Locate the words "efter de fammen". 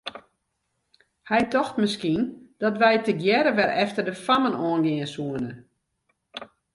3.83-4.55